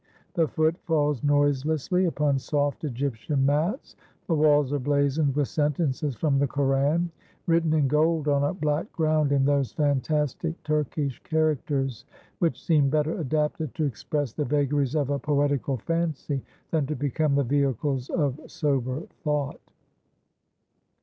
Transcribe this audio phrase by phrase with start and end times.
[0.33, 6.39] The foot falls noiselessly upon soft Egyptian mats: the walls are blazoned with sentences from
[6.39, 7.11] the Koran,
[7.45, 12.05] written in gold on a black ground in those fantastic Turkish characters
[12.39, 16.41] which seem better adapted to express the vagaries of a poetical fancy
[16.71, 19.61] than to become the vehicles of sober thought.